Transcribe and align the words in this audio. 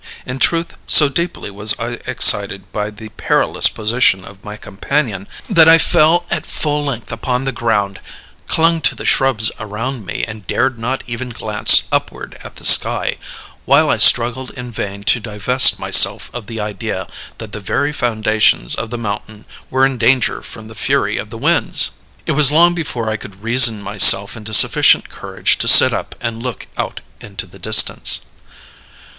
In 0.25 0.39
truth, 0.39 0.75
so 0.87 1.09
deeply 1.09 1.51
was 1.51 1.79
I 1.79 1.99
excited 2.07 2.71
by 2.71 2.89
the 2.89 3.09
perilous 3.09 3.69
position 3.69 4.25
of 4.25 4.43
my 4.43 4.57
companion 4.57 5.27
that 5.47 5.69
I 5.69 5.77
fell 5.77 6.25
at 6.31 6.43
full 6.43 6.83
length 6.85 7.11
upon 7.11 7.45
the 7.45 7.51
ground, 7.51 7.99
clung 8.47 8.81
to 8.81 8.95
the 8.95 9.05
shrubs 9.05 9.51
around 9.59 10.03
me, 10.03 10.25
and 10.27 10.47
dared 10.47 10.79
not 10.79 11.03
even 11.05 11.29
glance 11.29 11.83
upward 11.91 12.35
at 12.43 12.55
the 12.55 12.65
sky 12.65 13.17
while 13.65 13.91
I 13.91 13.97
struggled 13.97 14.49
in 14.49 14.71
vain 14.71 15.03
to 15.03 15.19
divest 15.19 15.77
myself 15.77 16.31
of 16.33 16.47
the 16.47 16.59
idea 16.59 17.07
that 17.37 17.51
the 17.51 17.59
very 17.59 17.93
foundations 17.93 18.73
of 18.73 18.89
the 18.89 18.97
mountain 18.97 19.45
were 19.69 19.85
in 19.85 19.99
danger 19.99 20.41
from 20.41 20.67
the 20.67 20.73
fury 20.73 21.19
of 21.19 21.29
the 21.29 21.37
winds. 21.37 21.91
It 22.25 22.31
was 22.31 22.51
long 22.51 22.73
before 22.73 23.07
I 23.07 23.17
could 23.17 23.43
reason 23.43 23.83
myself 23.83 24.35
into 24.35 24.51
sufficient 24.55 25.09
courage 25.09 25.59
to 25.59 25.67
sit 25.67 25.93
up 25.93 26.15
and 26.19 26.41
look 26.41 26.65
out 26.75 27.01
into 27.19 27.45
the 27.45 27.59
distance. 27.59 28.25